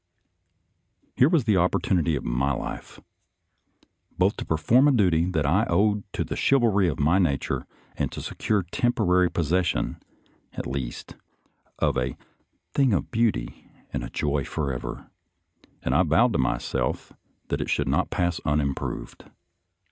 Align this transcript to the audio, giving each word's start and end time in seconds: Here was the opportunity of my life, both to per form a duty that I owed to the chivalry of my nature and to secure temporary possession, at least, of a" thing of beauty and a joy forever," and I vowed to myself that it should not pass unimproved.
Here 1.15 1.29
was 1.29 1.43
the 1.43 1.57
opportunity 1.57 2.15
of 2.15 2.23
my 2.25 2.53
life, 2.53 2.99
both 4.17 4.35
to 4.37 4.45
per 4.45 4.57
form 4.57 4.87
a 4.87 4.91
duty 4.91 5.25
that 5.29 5.45
I 5.45 5.67
owed 5.69 6.01
to 6.13 6.23
the 6.23 6.35
chivalry 6.35 6.87
of 6.87 6.99
my 6.99 7.19
nature 7.19 7.67
and 7.95 8.11
to 8.11 8.19
secure 8.23 8.63
temporary 8.63 9.29
possession, 9.29 10.01
at 10.53 10.65
least, 10.65 11.17
of 11.77 11.99
a" 11.99 12.17
thing 12.73 12.93
of 12.93 13.11
beauty 13.11 13.69
and 13.93 14.03
a 14.03 14.09
joy 14.09 14.43
forever," 14.43 15.11
and 15.83 15.93
I 15.93 16.01
vowed 16.01 16.33
to 16.33 16.39
myself 16.39 17.13
that 17.49 17.61
it 17.61 17.69
should 17.69 17.87
not 17.87 18.09
pass 18.09 18.39
unimproved. 18.43 19.29